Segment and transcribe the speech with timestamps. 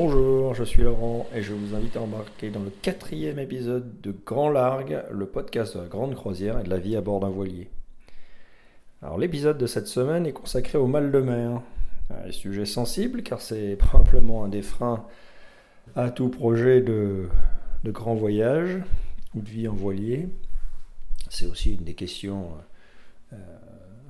[0.00, 4.12] Bonjour, je suis Laurent et je vous invite à embarquer dans le quatrième épisode de
[4.12, 7.30] Grand Largue, le podcast de la grande croisière et de la vie à bord d'un
[7.30, 7.68] voilier.
[9.02, 11.62] Alors l'épisode de cette semaine est consacré au mal de mer.
[12.10, 15.04] Un sujet sensible car c'est probablement un des freins
[15.96, 17.28] à tout projet de,
[17.86, 18.78] grand voyage
[19.34, 20.28] ou de vie en voilier.
[21.28, 22.50] C'est aussi une des questions
[23.32, 23.36] euh,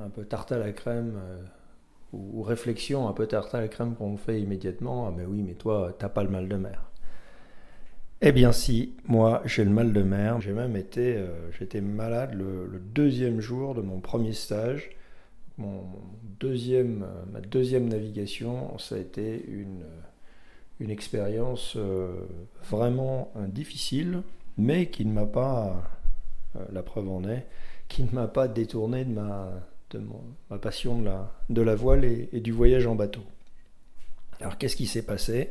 [0.05, 1.14] un peu tarte à la crème.
[1.16, 1.42] euh,
[2.12, 5.08] ou, réflexion un peu tarte à la crème qu'on fait immédiatement.
[5.08, 6.90] Ah, mais oui, mais toi, t'as pas le mal de mer.
[8.20, 10.40] Eh bien, si, moi, j'ai le mal de mer.
[10.40, 14.90] J'ai même été, euh, j'étais malade le, deuxième jour de mon premier stage.
[15.56, 15.84] Mon
[16.40, 19.84] deuxième, euh, ma deuxième navigation, ça a été une,
[20.80, 22.26] une expérience euh,
[22.70, 24.22] vraiment euh, difficile,
[24.56, 25.82] mais qui ne m'a pas,
[26.56, 27.46] euh, la preuve en est,
[27.88, 29.50] qui ne m'a pas détourné de ma,
[29.90, 30.00] de
[30.50, 31.02] ma passion
[31.48, 33.22] de la, voile et, du voyage en bateau.
[34.40, 35.50] Alors qu'est-ce qui s'est passé?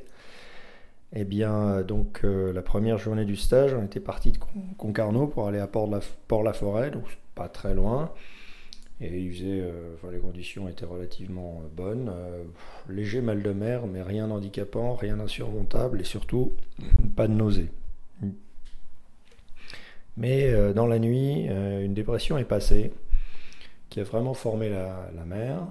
[1.13, 5.27] Eh bien, donc euh, la première journée du stage, on était parti de Con- Concarneau
[5.27, 8.11] pour aller à Port-la- Port-la-Forêt, donc pas très loin.
[8.99, 12.11] Et euh, les conditions étaient relativement euh, bonnes.
[12.89, 16.53] Léger mal de mer, mais rien d'handicapant, rien d'insurmontable et surtout
[17.15, 17.69] pas de nausée.
[20.17, 22.91] Mais dans la nuit, une dépression est passée
[23.89, 25.67] qui a vraiment formé la, mer.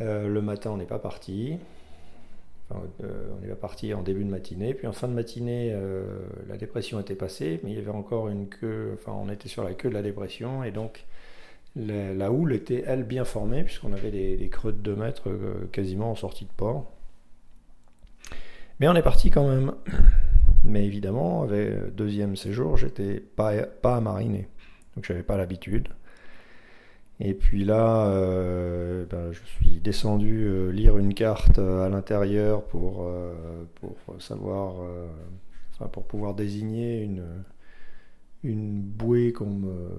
[0.00, 1.58] Euh, le matin, on n'est pas parti.
[2.72, 4.74] Euh, on n'est pas parti en début de matinée.
[4.74, 6.04] Puis en fin de matinée, euh,
[6.48, 8.92] la dépression était passée, mais il y avait encore une queue.
[8.94, 10.62] Enfin, on était sur la queue de la dépression.
[10.62, 11.04] Et donc,
[11.76, 15.28] la, houle était, elle, bien formée, puisqu'on avait des, creux de 2 mètres
[15.72, 16.92] quasiment en sortie de port.
[18.78, 19.72] Mais on est parti quand même.
[20.64, 24.48] Mais évidemment, avec deuxième séjour, j'étais pas, pas à mariner.
[24.94, 25.88] Donc, j'avais pas l'habitude.
[27.22, 32.64] Et puis là, euh, ben, je suis descendu euh, lire une carte euh, à l'intérieur
[32.64, 33.06] pour,
[33.74, 34.76] pour savoir,
[35.92, 37.24] pour pouvoir désigner une,
[38.42, 39.90] une bouée qu'on me,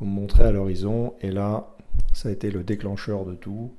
[0.00, 1.14] me montrait à l'horizon.
[1.20, 1.68] Et là,
[2.14, 3.74] ça a été le déclencheur de tout.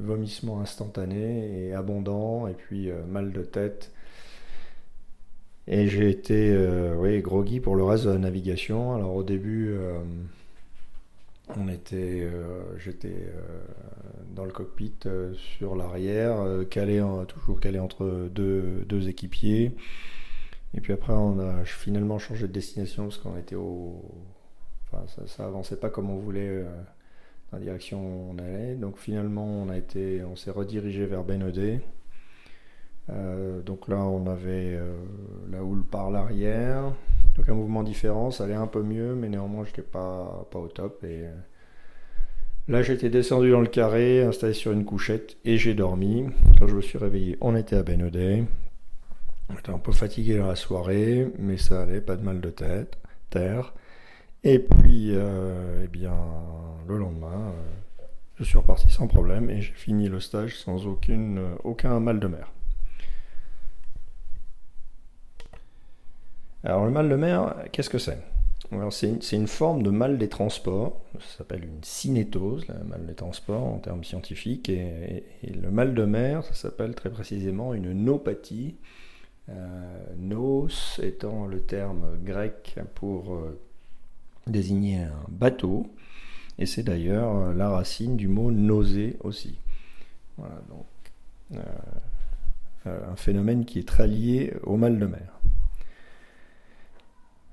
[0.00, 3.92] Vomissement instantané et abondant, et puis mal de tête.
[5.70, 8.94] Et j'ai été euh, groggy pour le reste de la navigation.
[8.94, 10.00] Alors au début, euh,
[11.56, 13.60] on était, euh, j'étais euh,
[14.34, 14.94] dans le cockpit
[15.36, 16.38] sur l'arrière,
[16.70, 19.72] calé toujours calé entre deux, deux équipiers.
[20.74, 24.02] Et puis après, on a finalement changé de destination parce qu'on était au,
[24.86, 26.64] enfin, ça, ça avançait pas comme on voulait
[27.50, 28.74] dans la direction où on allait.
[28.74, 31.80] Donc finalement, on a été, on s'est redirigé vers Benodé.
[33.10, 34.92] Euh, donc là, on avait euh,
[35.50, 36.92] la houle par l'arrière.
[37.36, 40.68] Donc un mouvement différent, ça allait un peu mieux, mais néanmoins, je n'étais pas, au
[40.68, 41.00] top.
[41.04, 41.32] Euh,
[42.68, 46.26] là, j'étais descendu dans le carré, installé sur une couchette, et j'ai dormi.
[46.58, 48.44] Quand je me suis réveillé, on était à Benodé.
[49.54, 52.98] J'étais un peu fatigué dans la soirée, mais ça allait, pas de mal de tête,
[53.30, 53.72] terre.
[54.44, 56.14] Et puis, eh bien,
[56.86, 57.54] le lendemain,
[58.36, 62.52] je suis reparti sans problème et j'ai fini le stage sans aucun mal de mer.
[66.64, 68.18] Alors le mal de mer, qu'est-ce que c'est?
[68.90, 73.64] C'est une, forme de mal des transports, ça s'appelle une cinétose, le mal des transports
[73.64, 78.76] en termes scientifiques, et, le mal de mer, ça s'appelle très précisément une nopathie.
[79.48, 80.68] Euh, nos
[81.02, 83.58] étant le terme grec pour euh,
[84.46, 85.86] désigner un bateau,
[86.58, 89.58] et c'est d'ailleurs euh, la racine du mot nausée aussi.
[90.36, 90.84] Voilà, donc
[92.84, 95.37] un phénomène qui est très lié au mal de mer.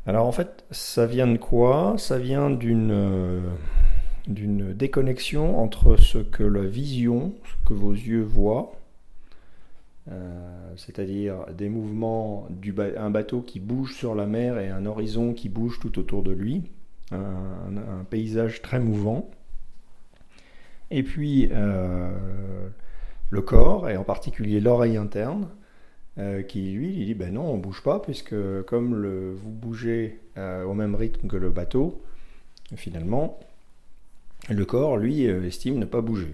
[0.07, 1.95] Alors en fait, ça vient de quoi?
[1.97, 3.41] Ça vient d'une euh,
[4.27, 8.73] d'une déconnexion entre ce que la vision, ce que vos yeux voient,
[10.11, 15.49] euh, c'est-à-dire des mouvements du bateau qui bouge sur la mer et un horizon qui
[15.49, 16.63] bouge tout autour de lui,
[17.11, 19.29] un paysage très mouvant.
[20.91, 22.67] Et puis euh,
[23.29, 25.49] le corps, et en particulier l'oreille interne,
[26.17, 30.19] euh, qui lui, il dit ben non, on bouge pas, puisque comme le, vous bougez
[30.37, 32.01] euh, au même rythme que le bateau,
[32.75, 33.39] finalement,
[34.49, 36.33] le corps, lui, euh, estime ne pas bouger.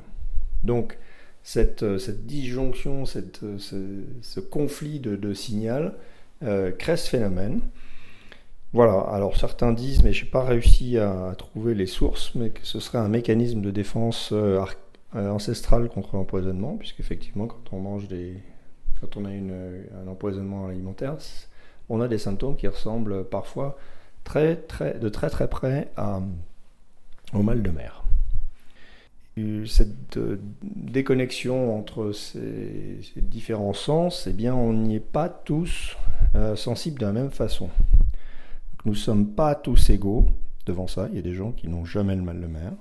[0.64, 0.98] Donc,
[1.44, 5.96] cette, cette disjonction, cette, ce, conflit de, de signal
[6.78, 7.62] crée ce phénomène.
[8.74, 12.52] Voilà, alors certains disent, mais je n'ai pas réussi à, à trouver les sources, mais
[12.52, 14.76] que ce serait un mécanisme de défense euh, ar-
[15.16, 18.36] euh, ancestral contre l'empoisonnement, puisqu'effectivement, quand on mange des.
[19.02, 21.18] Quand on a un empoisonnement alimentaire,
[21.90, 23.78] on a des symptômes qui ressemblent parfois
[24.26, 26.22] de très très près à,
[27.34, 28.04] au mal de mer.
[29.66, 30.20] cette
[30.64, 35.98] déconnexion entre ces, différents sens, eh bien, on n'y est pas tous
[36.56, 37.70] sensibles de la même façon.
[38.86, 40.28] nous ne sommes pas tous égaux
[40.66, 41.08] devant ça.
[41.10, 42.72] Il y a des gens qui n'ont jamais le mal de mer.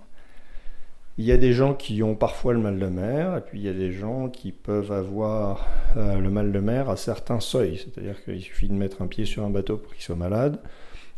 [1.18, 3.64] Il y a des gens qui ont parfois le mal de mer, et puis il
[3.64, 5.66] y a des gens qui peuvent avoir
[5.96, 7.76] euh, le mal de mer à certains seuils.
[7.78, 10.60] C'est-à-dire qu'il suffit de mettre un pied sur un bateau pour qu'il soit malade.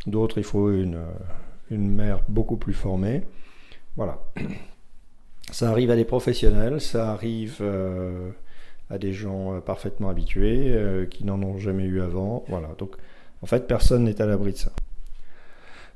[0.07, 0.99] D'autres, il faut une,
[1.71, 3.23] une mer beaucoup plus formée.
[3.97, 4.19] Voilà.
[5.51, 8.31] Ça arrive à des professionnels, ça arrive euh,
[8.89, 10.75] à des gens euh, parfaitement habitués,
[11.11, 12.45] qui n'en ont jamais eu avant.
[12.49, 12.69] Voilà.
[12.79, 12.97] Donc,
[13.43, 14.73] en fait, personne n'est à l'abri de ça.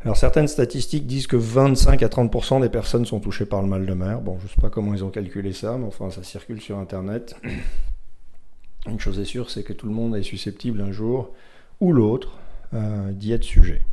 [0.07, 3.87] Alors certaines statistiques disent que 25 à 30% des personnes sont touchées par le mal
[3.87, 4.21] de mer.
[4.21, 6.79] Bon, je ne sais pas comment ils ont calculé ça, mais enfin ça circule sur
[6.79, 7.35] Internet.
[8.89, 11.33] Une chose est sûre, c'est que tout le monde est susceptible un jour
[11.81, 12.39] ou l'autre
[12.73, 13.85] euh, d'y être sujet.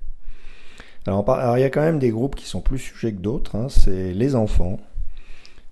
[1.08, 1.26] Alors,
[1.58, 3.56] il y a quand même des groupes qui sont plus sujets que d'autres.
[3.56, 3.70] Hein.
[3.70, 4.80] c'est les enfants,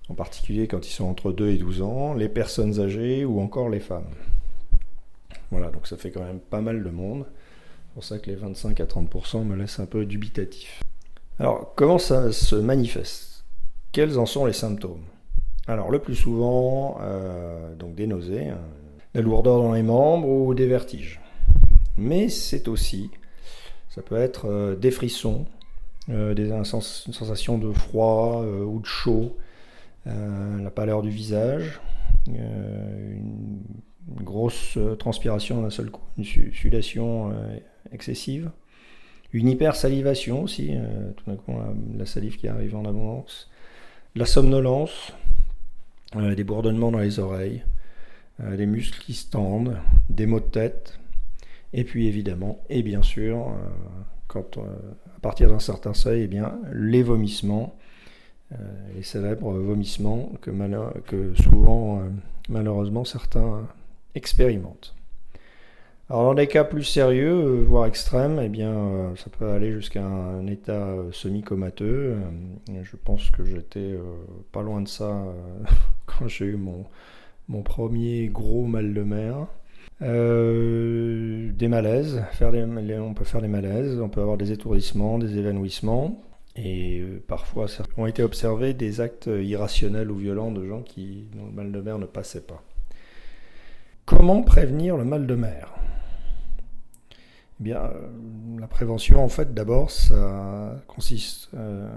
[0.08, 3.68] en particulier quand ils sont entre 2 et 12 ans, les personnes âgées ou encore
[3.68, 4.10] les femmes.
[5.52, 7.26] Voilà, donc ça fait quand même pas mal de monde.
[7.92, 10.80] C'est pour ça que les 25 à 30% me laissent un peu dubitatif.
[11.38, 13.44] Alors, comment ça se manifeste?
[13.92, 15.02] Quels en sont les symptômes?
[15.66, 18.60] Alors, le plus souvent, euh, donc des nausées, hein,
[19.12, 21.20] la lourdeur dans les membres ou des vertiges.
[21.98, 23.10] Mais c'est aussi,
[23.90, 25.44] ça peut être euh, des frissons,
[26.08, 29.36] euh, des, une sensation de froid ou de chaud,
[30.06, 31.78] la pâleur du visage,
[32.26, 33.60] une
[34.22, 37.34] grosse transpiration d'un seul coup, une sudation
[37.92, 38.50] excessive.
[39.32, 41.52] Une hypersalivation aussi, euh, tout d'un coup
[41.96, 43.50] la salive qui arrive en abondance.
[44.14, 45.14] La somnolence,
[46.16, 47.64] euh, des bourdonnements dans les oreilles,
[48.40, 49.78] euh, des muscles qui se tendent,
[50.10, 50.98] des maux de tête,
[51.72, 53.54] et puis évidemment, et bien sûr,
[54.26, 57.74] quand, à partir d'un certain seuil, eh bien, les vomissements,
[58.94, 60.50] les célèbres vomissements que,
[61.06, 62.02] que souvent,
[62.50, 63.66] malheureusement, certains
[64.14, 64.94] expérimentent.
[66.12, 69.72] Alors dans des cas plus sérieux, euh, voire extrêmes, eh bien, euh, ça peut aller
[69.72, 72.16] jusqu'à un état euh, semi-comateux.
[72.68, 73.94] je pense que j'étais
[74.52, 75.24] pas loin de ça
[76.04, 76.84] quand j'ai eu mon,
[77.48, 79.46] mon premier gros mal de mer.
[80.02, 86.22] des malaises, on peut faire des malaises, on peut avoir des étourdissements, des évanouissements,
[86.56, 91.52] et parfois ont été observés des actes irrationnels ou violents de gens qui, dont le
[91.52, 92.62] mal de mer ne passait pas.
[94.04, 95.81] Comment prévenir le mal de mer?
[97.62, 101.88] Bien, euh, la prévention, en fait, d'abord, ça consiste euh,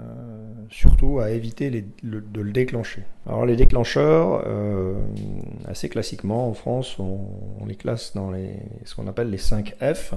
[0.70, 3.02] surtout à éviter de le déclencher.
[3.26, 4.94] Alors, les déclencheurs, euh,
[5.66, 8.32] assez classiquement, en France, on, les classe dans
[8.84, 10.14] ce qu'on appelle les 5 F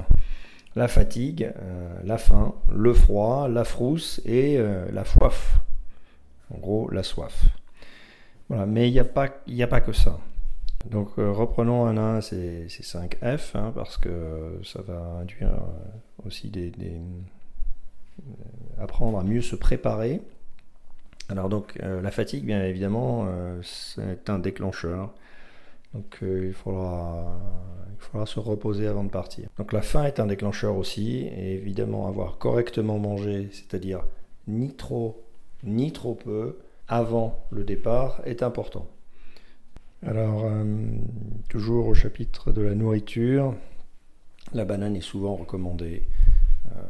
[0.76, 1.52] la fatigue,
[2.04, 4.60] la faim, le froid, la frousse et
[4.94, 5.60] la soif.
[6.54, 7.46] En gros, la soif.
[8.50, 9.00] Voilà, mais il n'y
[9.64, 10.20] a pas que ça.
[10.86, 15.50] Donc euh, reprenons un à un ces, 5 F, hein, parce que ça va induire
[15.50, 18.24] euh, aussi des, euh,
[18.84, 20.22] apprendre à mieux se préparer.
[21.28, 23.28] Alors donc la fatigue, bien évidemment,
[23.62, 25.14] c'est un déclencheur.
[25.94, 27.40] Donc il, faudra,
[27.92, 29.48] il faudra se reposer avant de partir.
[29.60, 34.02] Donc la faim est un déclencheur aussi, et évidemment avoir correctement mangé, c'est-à-dire
[34.48, 35.24] ni trop
[35.64, 36.58] ni trop peu,
[36.88, 38.88] avant le départ est important.
[40.06, 40.64] Alors, euh,
[41.50, 43.54] toujours au chapitre de la nourriture,
[44.54, 46.04] la banane est souvent recommandée,
[46.74, 46.82] euh,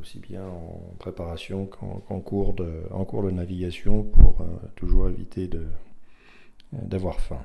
[0.00, 4.46] aussi bien en préparation qu'en cours, de, en cours de navigation, pour euh,
[4.76, 5.50] toujours éviter
[6.72, 7.42] d'avoir faim.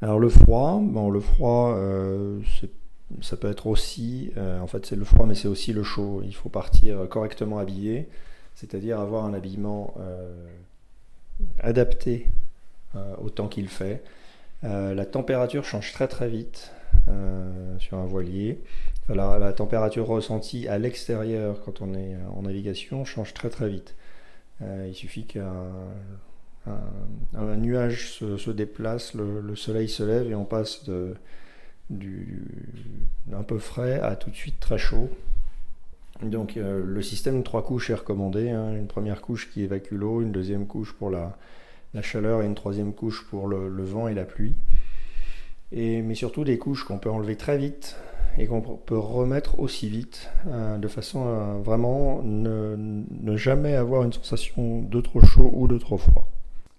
[0.00, 1.78] Alors le froid, bon, le froid,
[3.20, 6.22] ça peut être aussi, en fait c'est le froid, mais c'est aussi le chaud.
[6.24, 8.08] Il faut partir correctement habillé,
[8.56, 9.94] c'est-à-dire avoir un habillement
[11.60, 12.28] adapté
[12.94, 14.02] euh, au temps qu'il fait.
[14.64, 16.72] Euh, la température change très très vite
[17.08, 18.60] euh, sur un voilier.
[19.08, 23.96] La température ressentie à l'extérieur quand on est en navigation change très très vite.
[24.60, 25.66] il suffit qu'un
[26.66, 31.16] un, nuage se, déplace, le, soleil se lève et on passe de,
[31.90, 32.44] du,
[33.32, 35.10] un peu frais à tout de suite très chaud.
[36.22, 38.50] Donc le système de trois couches est recommandé.
[38.50, 38.74] Hein.
[38.74, 41.36] une première couche qui évacue l'eau, une deuxième couche pour la,
[42.00, 44.54] chaleur et une troisième couche pour le, vent et la pluie.
[45.72, 47.96] Et, mais surtout des couches qu'on peut enlever très vite
[48.38, 54.12] et qu'on peut remettre aussi vite, euh, de façon à vraiment ne, jamais avoir une
[54.12, 56.31] sensation de trop chaud ou de trop froid.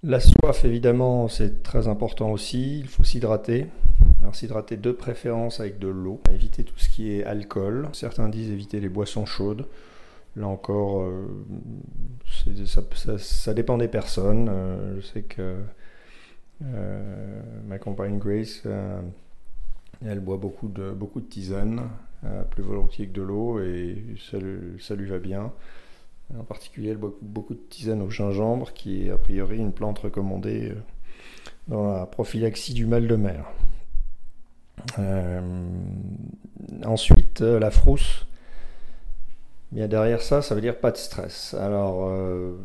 [0.06, 2.80] La soif, évidemment, c'est très important aussi.
[2.80, 3.68] Il faut s'hydrater.
[4.22, 6.22] Alors s'hydrater de préférence avec de l'eau.
[6.30, 7.88] Éviter tout ce qui est alcool.
[7.94, 9.66] Certains disent éviter les boissons chaudes.
[10.36, 11.10] Là encore,
[13.18, 14.52] ça, dépend des personnes.
[14.98, 15.56] je sais que
[17.66, 18.64] ma compagne Grace,
[20.06, 21.82] elle boit beaucoup de, beaucoup de tisane,
[22.50, 24.04] plus volontiers que de l'eau, et
[24.80, 25.54] ça, lui va bien.
[26.38, 30.74] En particulier, beaucoup de tisane au gingembre, qui est a priori une plante recommandée
[31.68, 33.46] dans la prophylaxie du mal de mer.
[35.00, 35.42] Euh,
[36.86, 38.26] ensuite, euh, la frousse.
[39.72, 41.56] Bien derrière ça, ça veut dire pas de stress.
[41.56, 42.56] Alors, euh,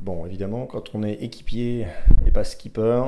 [0.00, 1.86] bon, évidemment, quand on est équipier
[2.26, 3.04] et pas skipper,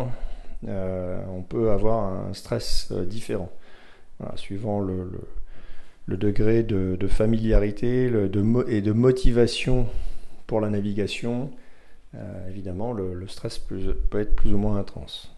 [0.66, 3.50] on peut avoir un stress différent,
[4.36, 5.10] suivant le,
[6.08, 8.10] degré de, familiarité
[8.68, 9.86] et de motivation
[10.46, 11.50] pour la navigation.
[12.48, 15.34] évidemment, le, stress peut être plus ou moins intense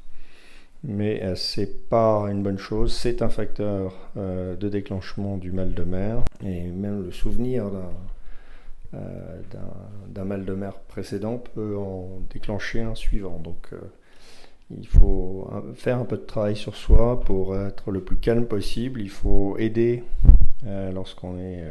[0.86, 2.94] mais euh, c'est pas une bonne chose.
[2.94, 7.70] C'est un facteur euh, de déclenchement du mal de mer et même le souvenir
[8.92, 9.00] d'un
[10.18, 13.38] euh, mal de mer précédent peut en déclencher un suivant.
[13.38, 13.70] Donc
[14.70, 19.00] il faut faire un peu de travail sur soi pour être le plus calme possible.
[19.00, 20.04] Il faut aider
[20.64, 21.64] lorsqu'on est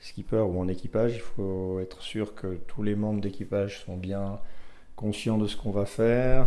[0.00, 1.14] skipper ou en équipage.
[1.16, 4.40] Il faut être sûr que tous les membres d'équipage sont bien
[4.96, 6.46] conscients de ce qu'on va faire,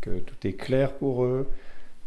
[0.00, 1.48] que tout est clair pour eux.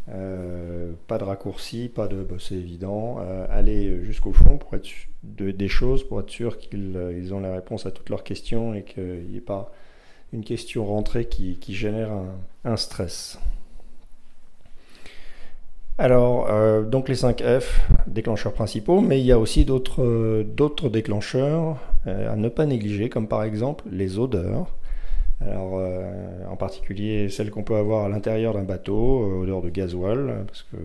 [0.09, 3.17] Euh, pas de raccourci, pas de bah, c'est évident.
[3.19, 4.89] Euh, aller jusqu'au fond pour être
[5.23, 8.23] de, des choses, pour être sûr qu'ils euh, ils ont la réponse à toutes leurs
[8.23, 9.71] questions et qu'il n'y ait pas
[10.33, 12.11] une question rentrée qui génère
[12.65, 13.39] un, stress.
[15.99, 22.35] Alors, donc les 5 F, déclencheurs principaux, mais il y a aussi d'autres déclencheurs à
[22.35, 24.67] ne pas négliger, comme par exemple les odeurs.
[25.41, 29.69] Alors, euh, en particulier celle qu'on peut avoir à l'intérieur d'un bateau, euh, odeur de
[29.69, 30.77] gasoil, parce que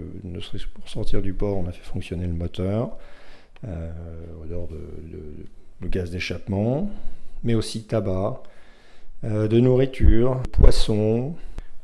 [0.74, 2.90] pour sortir du port, on a fait fonctionner le moteur,
[3.66, 3.90] euh,
[4.42, 6.90] odeur de, gaz d'échappement,
[7.44, 8.42] mais aussi tabac,
[9.22, 11.34] de nourriture, poisson,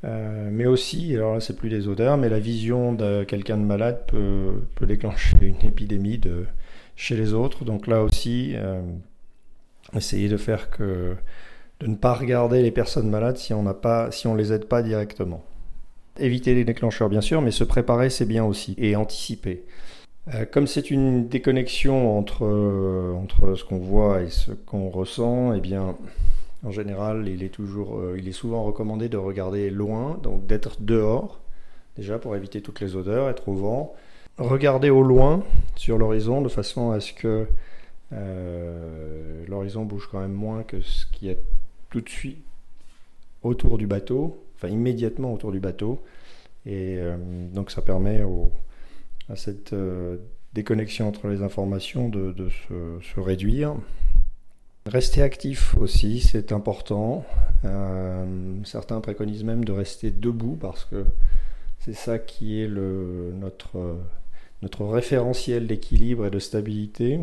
[0.05, 4.05] mais aussi, alors là c'est plus des odeurs, mais la vision de quelqu'un de malade
[4.07, 6.21] peut, peut, déclencher une épidémie
[6.97, 7.65] chez les autres.
[7.65, 8.55] Donc là aussi,
[9.95, 11.17] essayer de faire que
[11.81, 14.67] de ne pas regarder les personnes malades si on n'a pas, si on les aide
[14.67, 15.45] pas directement.
[16.19, 19.65] Éviter les déclencheurs bien sûr, mais se préparer c'est bien aussi et anticiper.
[20.33, 25.53] Euh, comme c'est une déconnexion entre, euh, entre ce qu'on voit et ce qu'on ressent,
[25.53, 25.97] eh bien,
[26.65, 30.81] en général, il est toujours, euh, il est souvent recommandé de regarder loin, donc d'être
[30.81, 31.41] dehors,
[31.97, 33.95] déjà pour éviter toutes les odeurs, être au vent.
[34.39, 35.45] Regarder au loin
[35.77, 37.47] sur l'horizon de façon à ce que
[39.49, 41.39] l'horizon bouge quand même moins que ce qui est
[41.91, 42.45] tout de suite
[43.45, 46.03] autour du bateau, enfin immédiatement autour du bateau.
[46.67, 47.17] Et euh,
[47.53, 48.23] donc ça permet
[49.29, 50.17] à cette euh,
[50.55, 53.77] déconnexion entre les informations de, se, réduire.
[54.87, 57.25] Rester actif aussi, c'est important.
[57.65, 58.25] Euh,
[58.65, 61.07] certains préconisent même de rester debout parce que
[61.81, 63.97] c'est ça qui est notre,
[64.81, 67.21] référentiel d'équilibre et de stabilité.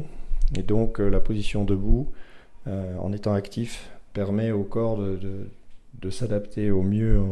[0.57, 2.07] Et donc la position debout,
[2.67, 7.23] en étant actif, permet au corps de, s'adapter au mieux euh,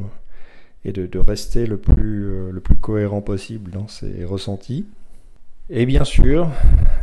[0.85, 4.85] et de, rester euh, le plus cohérent possible dans ses ressentis.
[5.69, 6.49] Et bien sûr,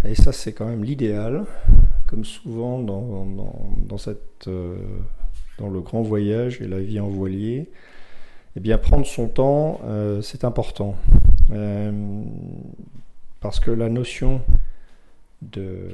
[0.04, 1.45] et ça c'est quand même l'idéal,
[2.06, 2.84] comme souvent
[4.46, 4.76] euh,
[5.58, 7.70] dans le grand voyage et la vie en voilier,
[8.56, 9.80] eh bien prendre son temps,
[10.22, 10.96] c'est important.
[13.40, 14.40] parce que la notion
[15.42, 15.90] de...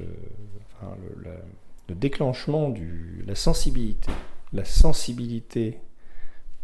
[1.89, 4.11] Déclenchement de la sensibilité,
[4.53, 5.79] la sensibilité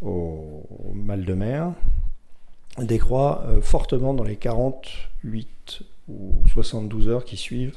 [0.02, 0.64] au,
[0.94, 1.72] mal de mer
[2.78, 7.76] décroît euh, fortement dans les 48 ou 72 heures qui suivent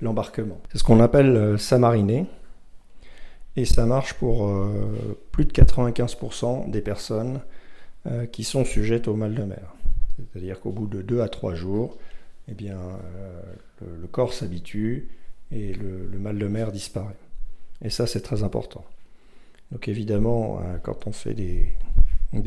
[0.00, 0.60] l'embarquement.
[0.70, 2.26] C'est ce qu'on appelle euh, samariner
[3.56, 7.40] et ça marche pour euh, plus de 95% des personnes
[8.30, 9.74] qui sont sujettes au mal de mer.
[10.16, 11.98] C'est-à-dire qu'au bout de 2 à 3 jours,
[12.46, 12.78] eh bien,
[13.80, 15.08] le corps s'habitue
[15.50, 17.16] et le, mal de mer disparaît.
[17.84, 18.84] Et ça, c'est très important.
[19.72, 21.72] Donc évidemment, euh, quand on fait des,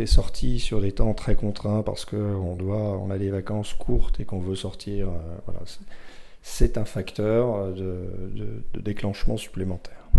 [0.06, 4.40] sorties sur des temps très contraints parce qu'on on a des vacances courtes et qu'on
[4.40, 5.62] veut sortir, euh, voilà,
[6.50, 8.06] c'est un facteur de,
[8.74, 10.10] de, déclenchement supplémentaire.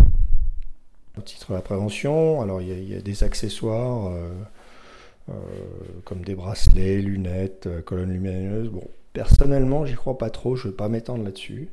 [1.18, 4.12] Au titre de la prévention, alors il y a, des accessoires
[5.28, 5.34] euh,
[6.04, 8.68] comme des bracelets, lunettes, colonnes lumineuses.
[8.68, 11.68] Bon, personnellement, j'y crois pas trop, je ne vais pas m'étendre là-dessus.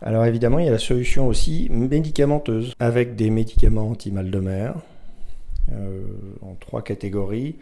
[0.00, 4.74] Alors évidemment, il y a la solution aussi médicamenteuse, avec des médicaments anti-mal de mer,
[5.72, 6.02] euh,
[6.42, 7.56] en trois catégories.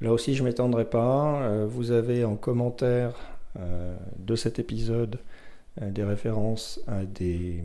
[0.00, 1.42] Là aussi, je ne m'étendrai pas.
[1.42, 5.18] Euh, vous avez en commentaire euh, de cet épisode
[5.80, 7.62] des références à des,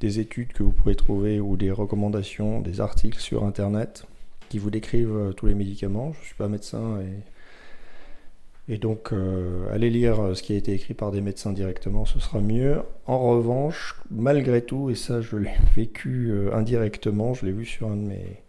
[0.00, 4.06] des études que vous pouvez trouver ou des recommandations, des articles sur Internet
[4.48, 6.12] qui vous décrivent tous les médicaments.
[6.12, 7.22] Je ne suis pas médecin et
[8.66, 12.06] et donc, euh, allez lire euh, ce qui a été écrit par des médecins directement,
[12.06, 12.80] ce sera mieux.
[13.06, 17.88] En revanche, malgré tout, et ça je l'ai vécu euh, indirectement, je l'ai vu sur
[17.88, 18.42] un de mes,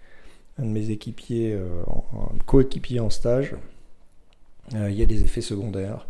[0.57, 3.55] de mes équipiers, un coéquipier en stage,
[4.71, 6.07] il y a des effets secondaires,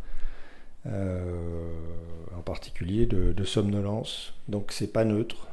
[0.87, 4.33] en particulier de, somnolence.
[4.47, 5.47] Donc c'est pas neutre.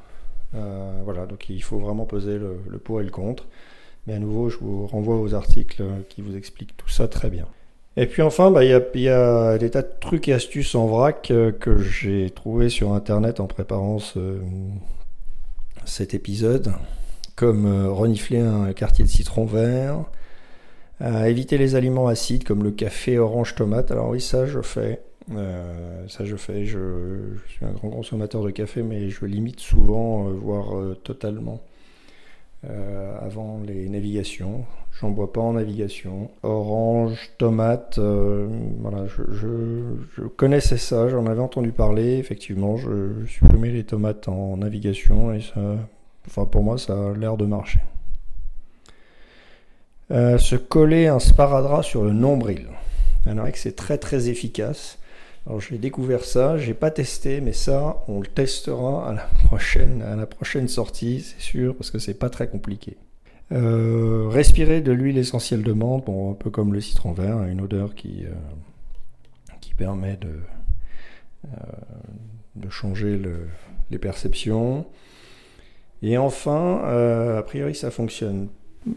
[0.52, 3.46] voilà, donc il faut vraiment peser le, pour et le contre.
[4.06, 7.46] Mais à nouveau, je vous renvoie aux articles qui vous expliquent tout ça très bien.
[7.96, 11.30] Et puis enfin, bah, il y, a, des tas de trucs et astuces en vrac
[11.30, 13.98] euh, que j'ai trouvé sur Internet en préparant
[15.84, 16.72] cet épisode,
[17.36, 20.04] comme euh, renifler un quartier de citron vert,
[21.26, 23.90] éviter les aliments acides comme le café orange tomate.
[23.90, 25.00] Alors oui, ça je fais.
[25.30, 26.64] Euh, ça je fais.
[26.64, 31.60] Je, je, suis un grand consommateur de café, mais je limite souvent, voire totalement.
[32.70, 34.64] Euh, avant les navigations.
[35.00, 36.30] J'en bois pas en navigation.
[36.44, 38.46] Orange, tomate, euh,
[38.78, 42.18] voilà, je, connaissais ça, j'en avais entendu parler.
[42.18, 45.60] Effectivement, je, supprimais les tomates en navigation et ça,
[46.28, 47.80] enfin pour moi, ça a l'air de marcher.
[50.12, 52.68] Euh, se coller un sparadrap sur le nombril.
[53.26, 55.00] Alors c'est très très efficace.
[55.46, 60.02] Alors j'ai découvert ça, j'ai pas testé, mais ça, on le testera à la prochaine,
[60.02, 62.96] à la prochaine sortie, c'est sûr, parce que c'est pas très compliqué.
[63.50, 67.60] Euh, respirer de l'huile essentielle de menthe, bon, un peu comme le citron vert, une
[67.60, 68.30] odeur qui, euh,
[69.60, 70.40] qui permet de,
[71.46, 71.48] euh,
[72.56, 73.20] de changer
[73.90, 74.86] les perceptions.
[76.02, 76.78] Et enfin,
[77.36, 78.48] a priori, ça fonctionne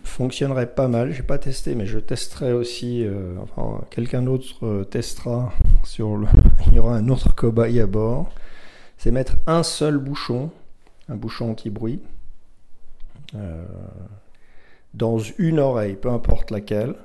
[0.03, 1.11] fonctionnerait pas mal.
[1.11, 3.03] J'ai pas testé, mais je testerai aussi.
[3.05, 5.53] Euh, enfin, quelqu'un d'autre euh, testera.
[5.99, 8.31] Il y aura un autre cobaye à bord.
[8.97, 10.49] C'est mettre un seul bouchon,
[11.09, 11.99] un bouchon anti-bruit,
[13.35, 13.65] euh,
[14.93, 16.95] dans une oreille, peu importe laquelle.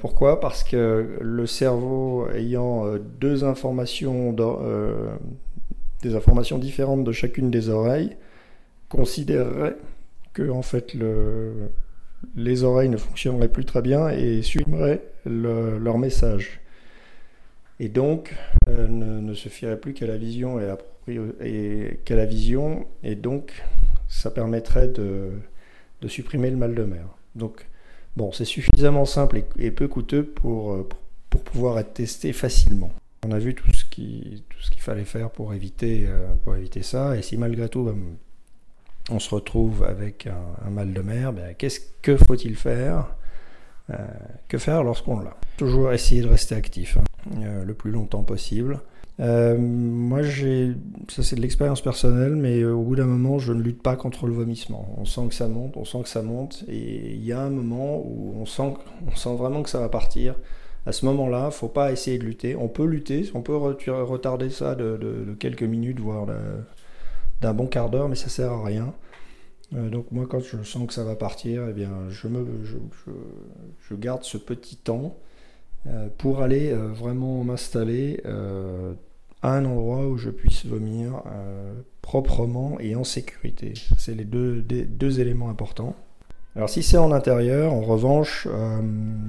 [0.00, 0.38] pourquoi?
[0.38, 2.84] Parce que le cerveau ayant
[3.18, 4.34] deux informations,
[6.02, 8.16] des informations différentes de chacune des oreilles,
[8.90, 9.76] considérerait
[10.32, 11.70] que en fait le,
[12.36, 16.60] les oreilles ne fonctionneraient plus très bien et supprimeraient leur message.
[17.80, 18.34] Et donc
[18.68, 20.60] euh, ne, se fierait plus qu'à la vision
[21.40, 23.62] et, qu'à la vision, et donc
[24.08, 25.32] ça permettrait de,
[26.06, 27.06] supprimer le mal de mer.
[27.34, 27.66] Donc
[28.16, 32.92] bon, c'est suffisamment simple et, peu coûteux pour, pour, pour, pouvoir être testé facilement.
[33.26, 34.42] On a vu tout ce qu'il
[34.78, 37.96] fallait faire pour éviter, euh, pour éviter ça, et si malgré tout ben,
[39.10, 43.14] on se retrouve avec un, mal de mer, ben, qu'est-ce que faut-il faire
[43.90, 43.96] euh,
[44.48, 45.36] Que faire lorsqu'on l'a?
[45.56, 48.80] Toujours essayer de rester actif hein, euh, le plus longtemps possible.
[49.20, 50.72] Euh, moi, j'ai,
[51.08, 54.26] ça c'est de l'expérience personnelle, mais au bout d'un moment, je ne lutte pas contre
[54.26, 54.94] le vomissement.
[54.98, 57.50] On sent que ça monte, on sent que ça monte, et il y a un
[57.50, 58.74] moment où on sent,
[59.06, 60.34] on sent vraiment que ça va partir.
[60.86, 62.56] À ce moment-là, faut pas essayer de lutter.
[62.56, 66.26] On peut lutter, on peut retarder ça de, quelques minutes, voire
[67.42, 68.94] d'un bon quart d'heure, mais ça sert à rien.
[69.74, 72.46] Euh, donc moi, quand je sens que ça va partir, eh bien, je, me,
[73.92, 75.16] garde ce petit temps
[75.86, 78.22] euh, pour aller euh, vraiment m'installer
[79.42, 81.22] à un endroit où je puisse vomir
[82.00, 83.74] proprement et en sécurité.
[83.98, 85.96] C'est les deux, éléments importants.
[86.54, 88.46] Alors si c'est en intérieur, en revanche,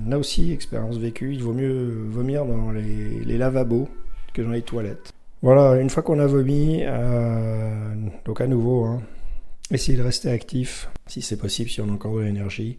[0.07, 3.87] là aussi, expérience vécue, il vaut mieux vomir dans les lavabos
[4.33, 5.13] que dans les toilettes.
[5.43, 9.01] Voilà, une fois qu'on a vomi, euh, donc à nouveau, hein,
[9.71, 12.77] essayer de rester actif si c'est possible, si on a encore de l'énergie.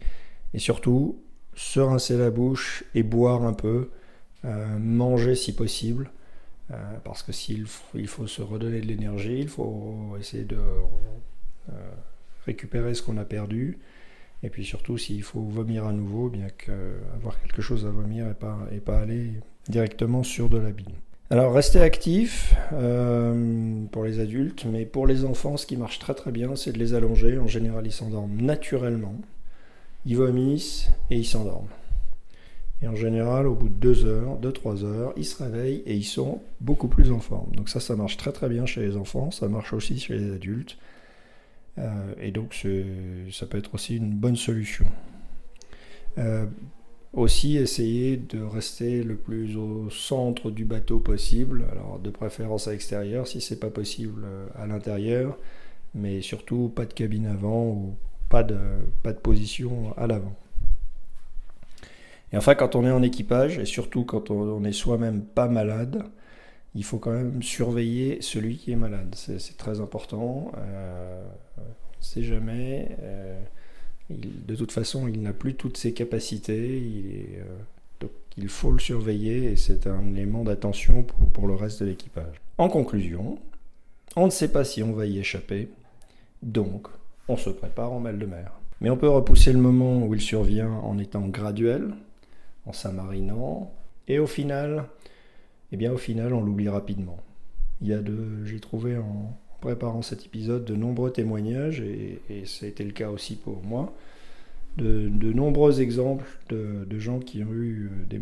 [0.55, 1.21] Et surtout,
[1.53, 3.91] se rincer la bouche et boire un peu,
[4.45, 6.09] euh, manger si possible.
[6.71, 10.57] Euh, parce que s'il faut, il faut se redonner de l'énergie, il faut essayer de
[12.47, 13.77] récupérer ce qu'on a perdu.
[14.41, 18.33] Et puis surtout, s'il faut vomir à nouveau, bien qu'avoir quelque chose à vomir et
[18.33, 19.33] pas, et pas aller
[19.69, 20.95] directement sur de la bile.
[21.31, 26.13] Alors rester actif euh, pour les adultes, mais pour les enfants, ce qui marche très
[26.13, 27.39] très bien, c'est de les allonger.
[27.39, 29.15] En général, ils s'endorment naturellement,
[30.05, 31.67] ils vomissent et ils s'endorment.
[32.83, 36.03] Et en général, au bout de 2 heures, 2-3 heures, ils se réveillent et ils
[36.03, 37.55] sont beaucoup plus en forme.
[37.55, 40.31] Donc ça, ça marche très très bien chez les enfants, ça marche aussi chez les
[40.31, 40.77] adultes.
[41.79, 42.55] Euh, et donc
[43.31, 44.85] ça peut être aussi une bonne solution.
[46.19, 46.45] Euh,
[47.15, 52.71] aussi essayer de rester le plus au centre du bateau possible, alors de préférence à
[52.71, 55.37] l'extérieur si c'est pas possible euh, à l'intérieur,
[55.93, 57.95] mais surtout pas de cabine avant ou
[58.29, 58.57] pas de,
[59.01, 60.35] pas de position à l'avant.
[62.33, 66.03] Et enfin, quand on est en équipage, et surtout quand on est soi-même pas malade,
[66.73, 69.15] il faut quand même surveiller celui qui est malade.
[69.15, 70.51] C'est très important.
[70.57, 71.25] Euh,
[71.57, 72.97] on ne sait jamais.
[72.99, 73.39] Euh,
[74.09, 76.77] de toute façon, il n'a plus toutes ses capacités.
[76.77, 77.25] Il,
[77.99, 81.87] donc il faut le surveiller et c'est un élément d'attention pour, pour le reste de
[81.87, 82.41] l'équipage.
[82.57, 83.39] En conclusion,
[84.15, 85.69] on ne sait pas si on va y échapper.
[86.41, 86.87] Donc,
[87.27, 88.51] on se prépare en mal de mer.
[88.81, 91.93] Mais on peut repousser le moment où il survient en étant graduel,
[92.65, 93.71] en s'amarinant,
[94.07, 94.85] et au final,
[95.71, 97.17] eh bien au final, on l'oublie rapidement.
[97.81, 99.35] Il y a de, j'ai trouvé en
[99.65, 103.93] préparant cet épisode de nombreux témoignages, et, ça a été le cas aussi pour moi,
[104.77, 108.17] de, nombreux exemples de, gens qui ont eu euh,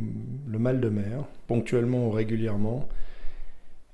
[0.47, 2.87] le mal de mer, ponctuellement ou régulièrement,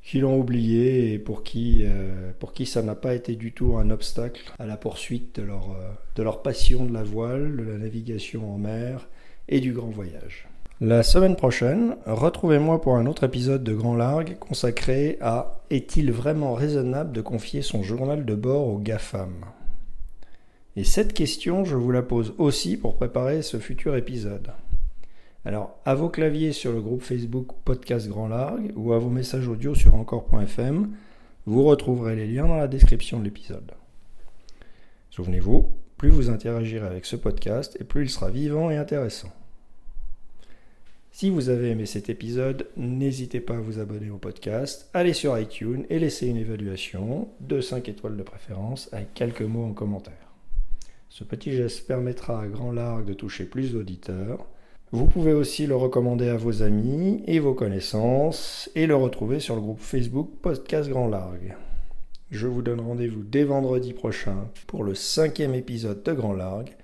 [0.04, 3.78] qui l'ont oublié et pour qui, euh, pour qui ça n'a pas été du tout
[3.78, 7.64] un obstacle à la poursuite de leur, euh, de leur passion de la voile, de
[7.64, 9.08] la navigation en mer
[9.48, 10.49] et du grand voyage.
[10.82, 16.54] La semaine prochaine, retrouvez-moi pour un autre épisode de Grand Largue consacré à Est-il vraiment
[16.54, 19.44] raisonnable de confier son journal de bord aux GAFAM
[20.78, 24.54] Et cette question, je vous la pose aussi pour préparer ce futur épisode.
[25.44, 29.50] Alors, à vos claviers sur le groupe Facebook Podcast Grand Largue ou à vos messages
[29.50, 30.96] audio sur encore.fm,
[31.46, 33.74] vous retrouverez les liens dans la description de l'épisode.
[35.10, 35.66] Souvenez-vous,
[35.98, 39.30] plus vous interagirez avec ce podcast et plus il sera vivant et intéressant.
[41.20, 45.38] Si vous avez aimé cet épisode, n'hésitez pas à vous abonner au podcast, allez sur
[45.38, 50.32] iTunes et laissez une évaluation de 5 étoiles de préférence avec quelques mots en commentaire.
[51.10, 54.46] Ce petit geste permettra à Grand Largue de toucher plus d'auditeurs.
[54.94, 59.56] Vous pouvez aussi le recommander à vos amis et vos connaissances et le retrouver sur
[59.56, 61.54] le groupe Facebook Podcast Grand Largue.
[62.32, 66.78] Je vous donne rendez-vous dès vendredi prochain pour le cinquième épisode de Grand Largue.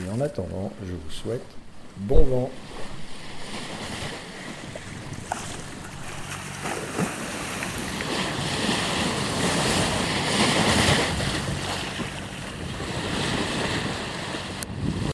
[0.00, 1.46] Et en attendant, je vous souhaite
[1.98, 2.50] bon vent.